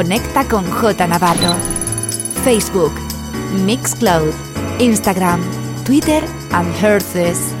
[0.00, 1.54] Conecta con J Navarro.
[2.42, 2.94] Facebook,
[3.66, 4.32] Mixcloud,
[4.78, 5.42] Instagram,
[5.84, 7.52] Twitter and Herces.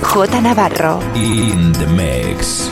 [0.00, 1.00] J Navarro.
[1.16, 2.71] In the mix.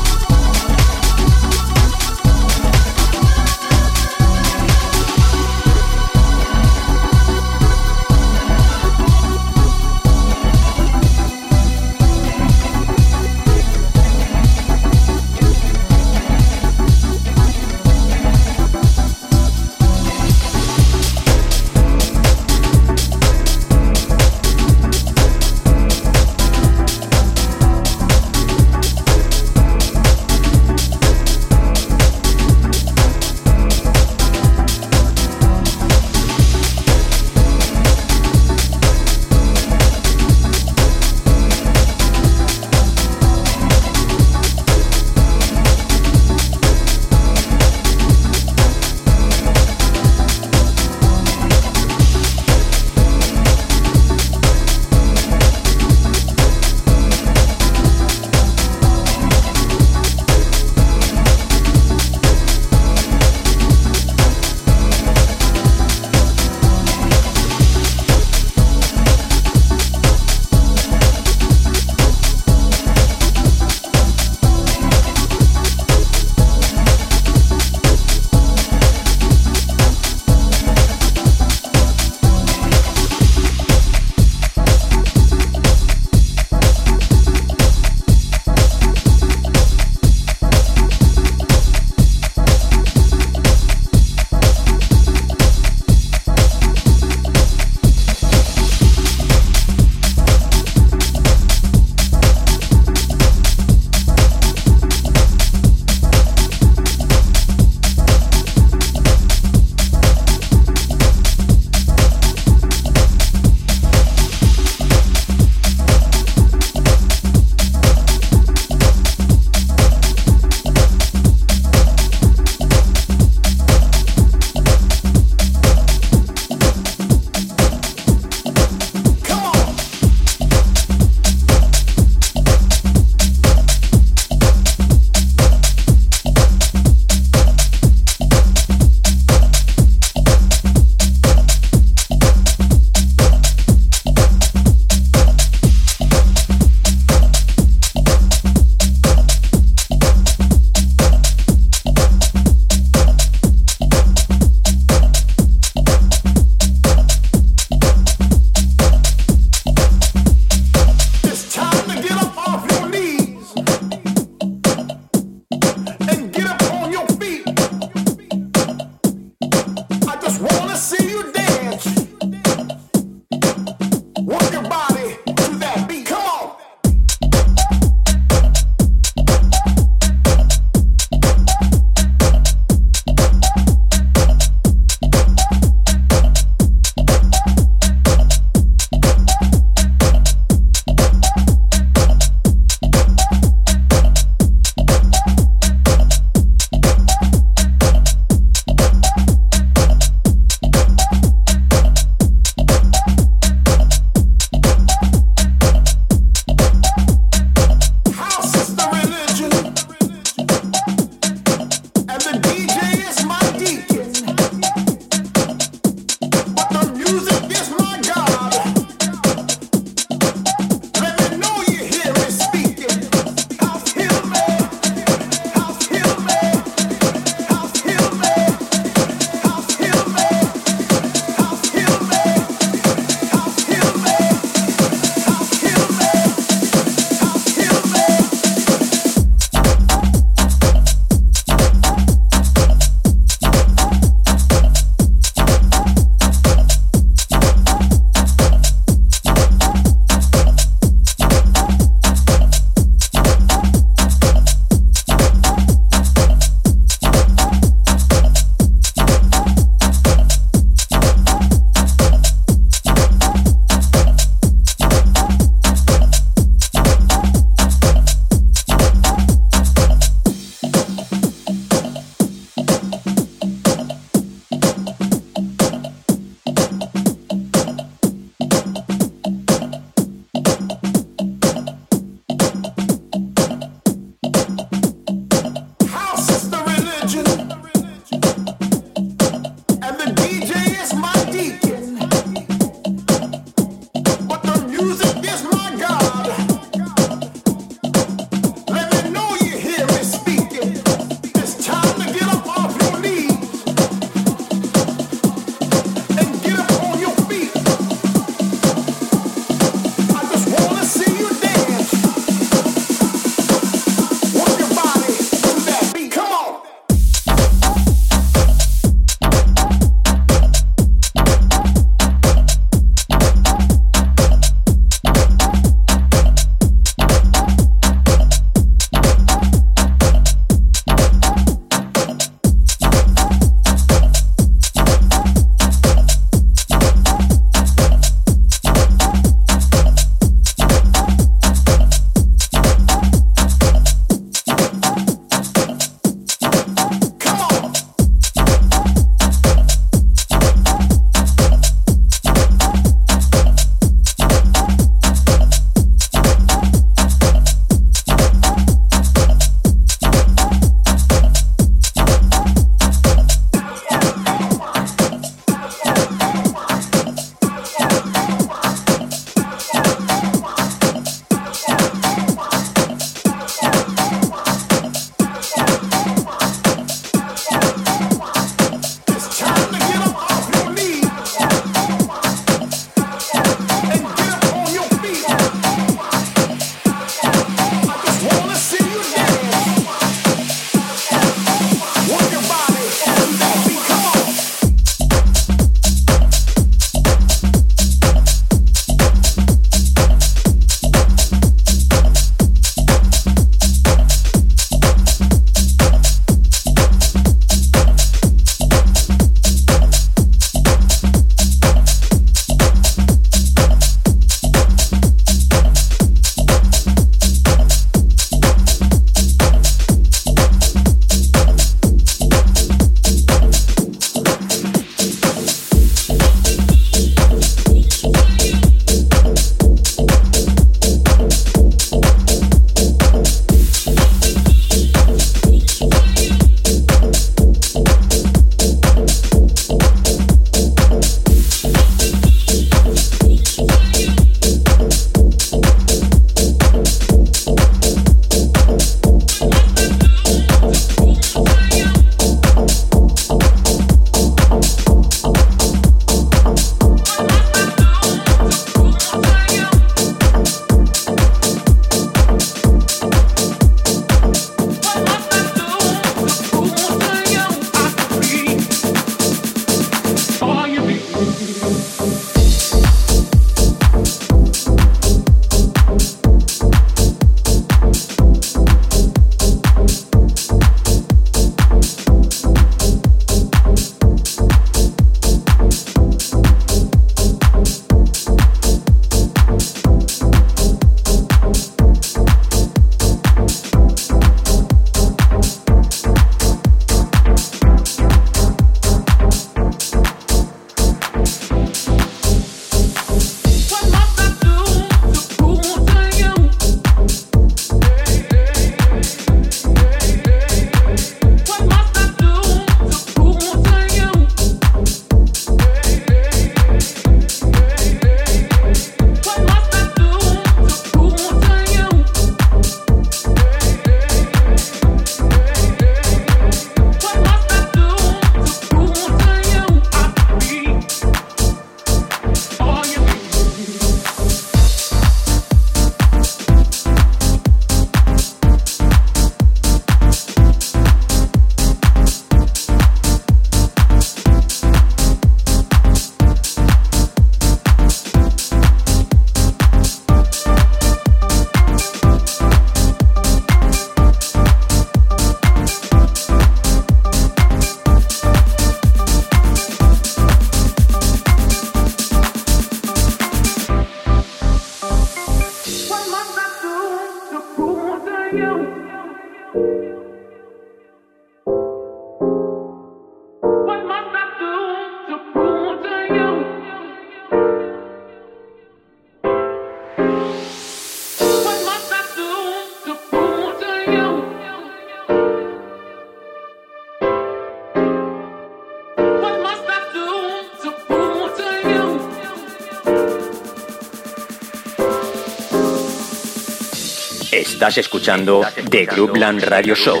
[597.58, 600.00] Estás escuchando The Groupland Radio Show.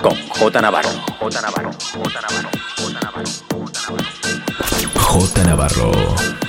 [0.00, 0.90] Con J Navarro.
[1.18, 1.70] J Navarro.
[1.96, 2.50] J Navarro.
[4.94, 5.90] J Navarro.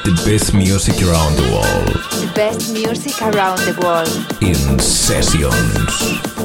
[0.03, 1.95] The best music around the world.
[2.21, 4.41] The best music around the world.
[4.41, 6.40] In sessions.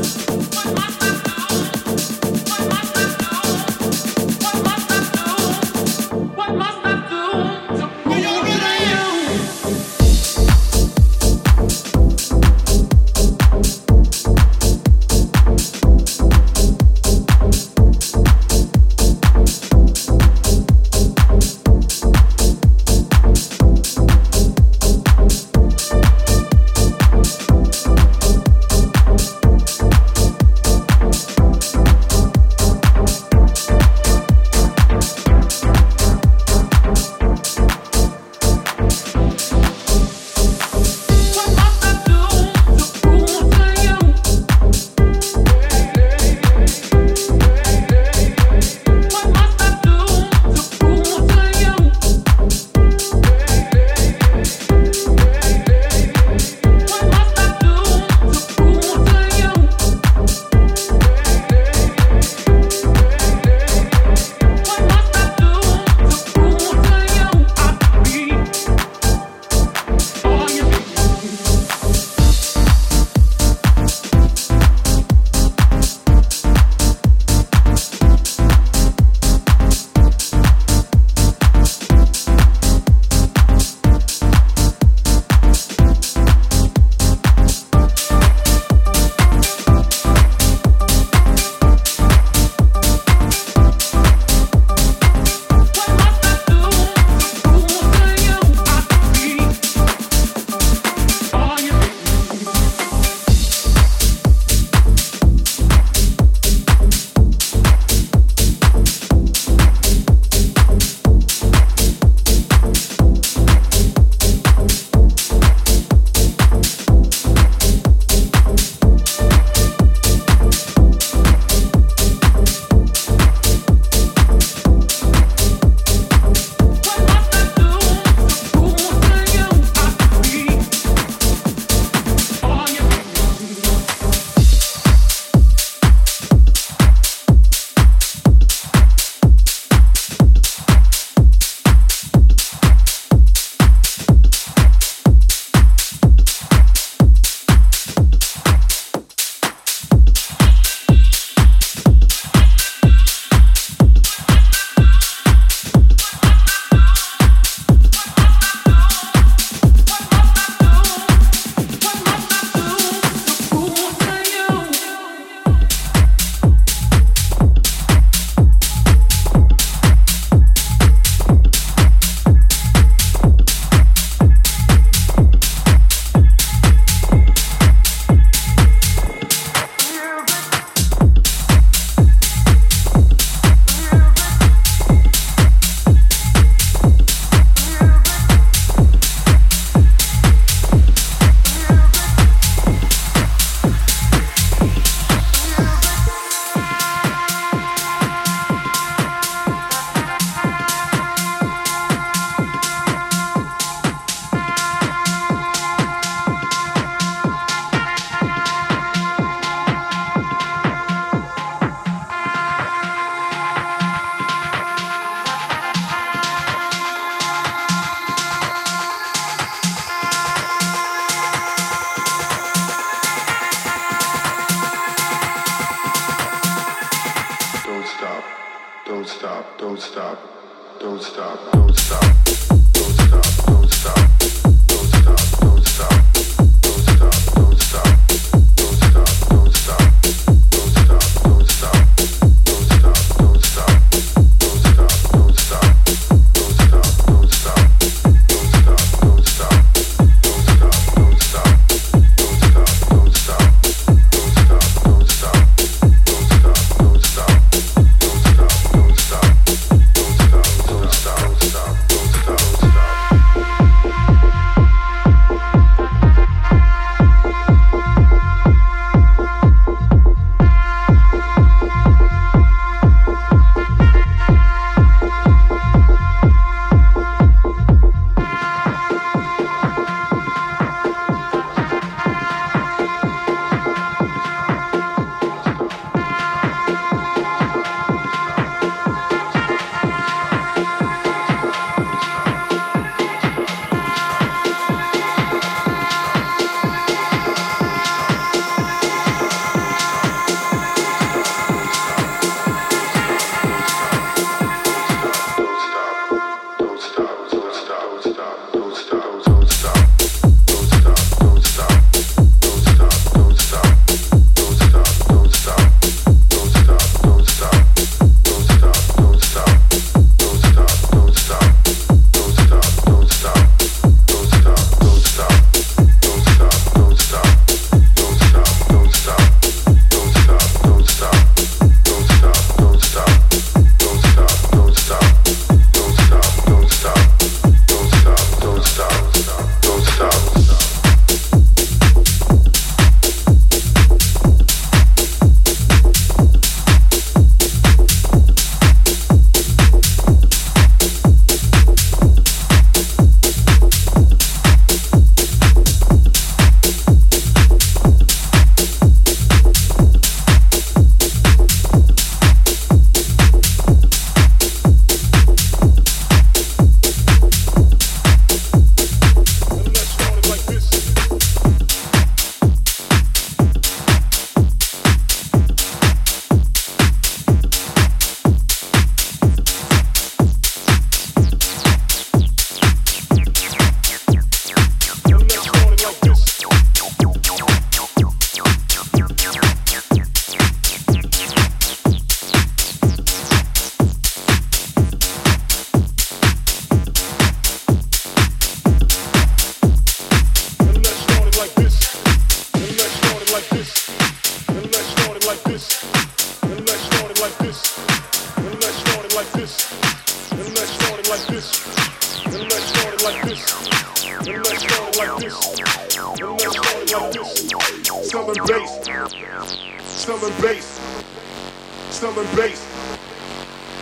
[422.06, 422.62] selling bass,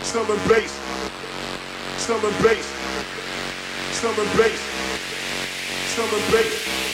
[0.03, 0.73] selling bass,
[1.99, 2.67] selling bass,
[3.93, 4.61] selling bass,
[5.95, 6.94] selling bass.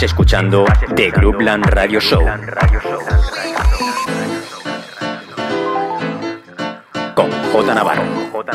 [0.00, 0.64] Estás escuchando
[0.96, 2.24] The Groupland Radio Show.
[7.14, 8.02] Con J Navarro.
[8.32, 8.52] J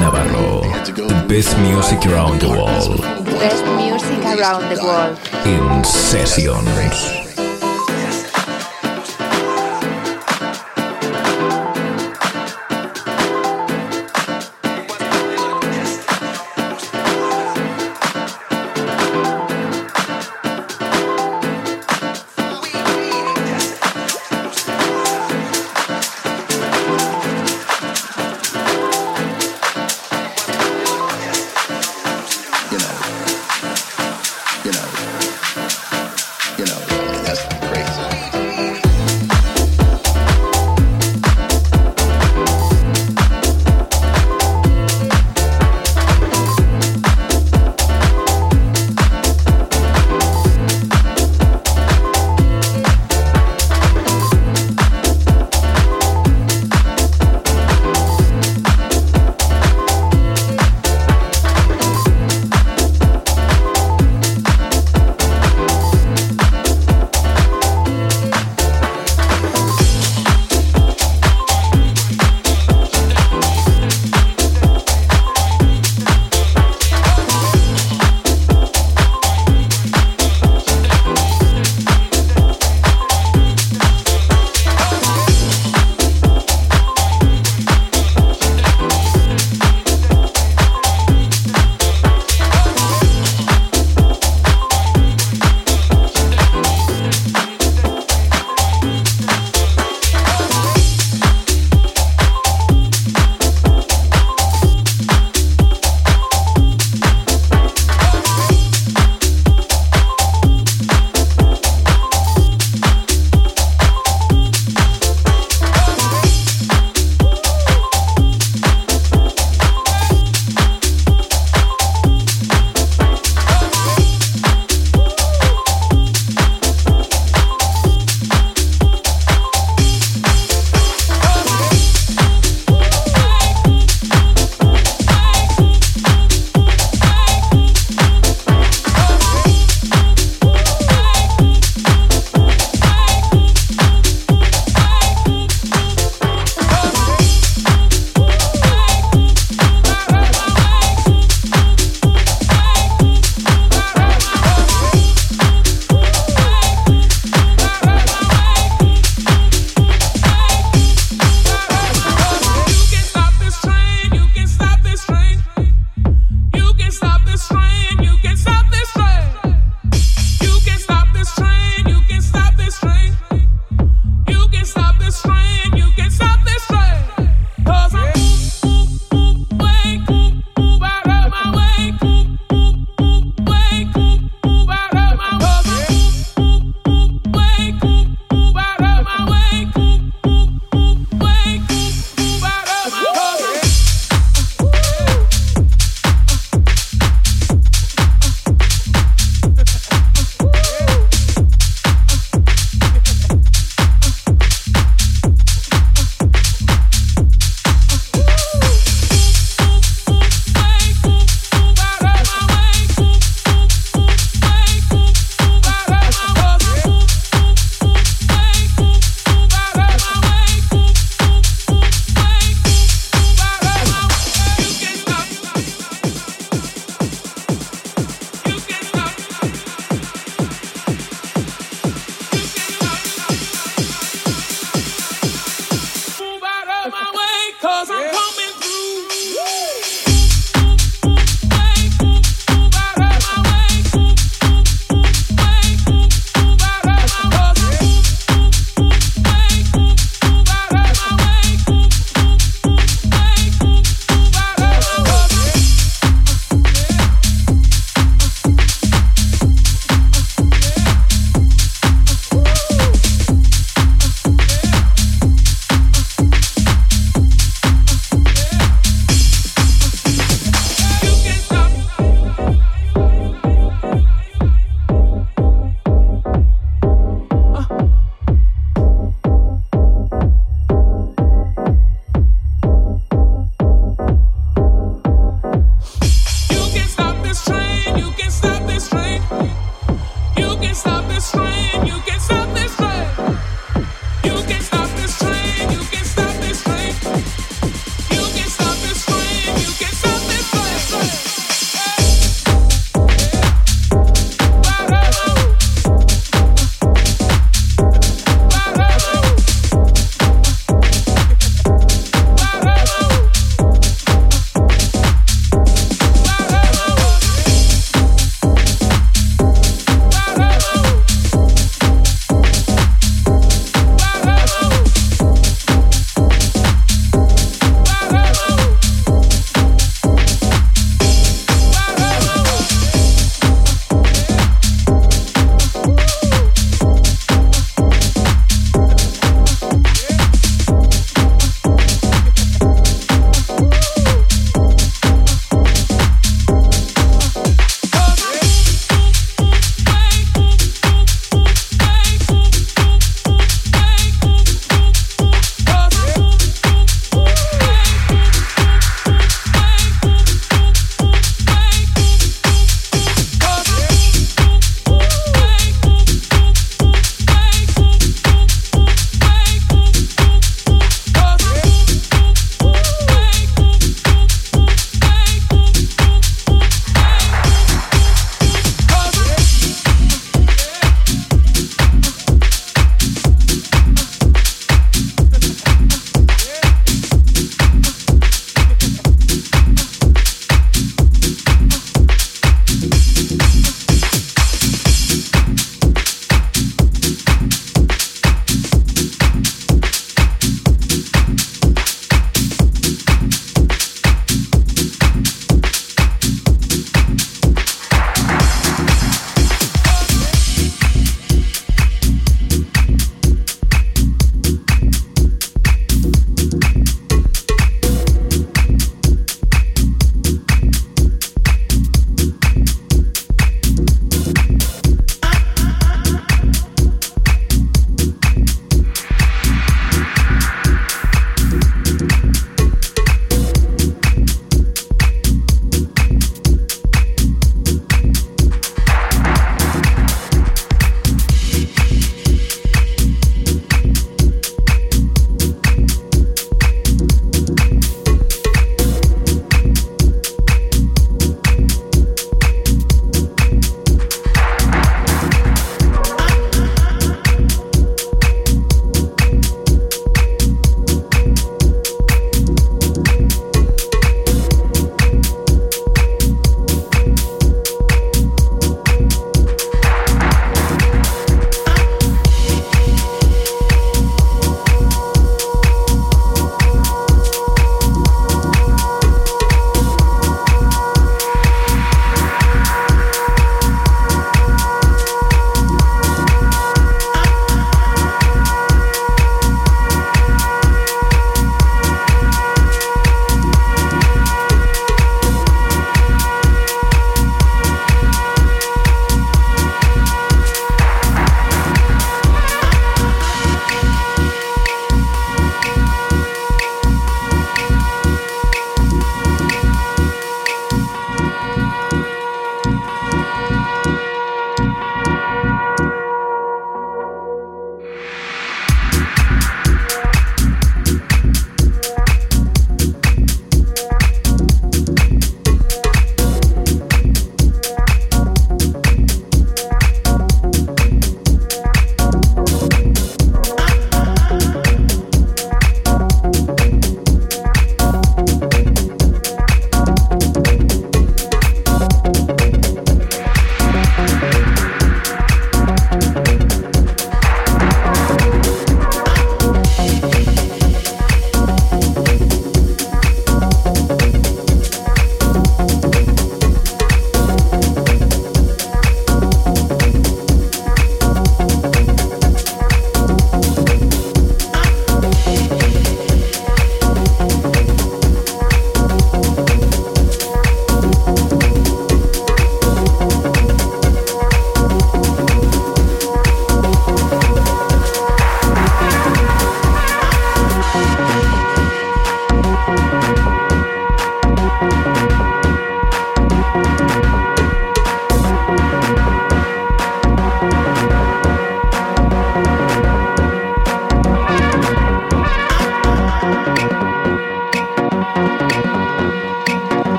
[0.00, 0.62] Navarro.
[0.96, 3.00] The best music around the world.
[3.38, 5.16] Best music around the world.
[5.44, 7.23] In sessions.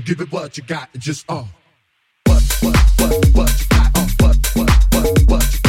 [0.00, 1.44] give it what you got, just uh.
[2.26, 5.61] What, what, what, what you got, uh, what, what, what, what you got.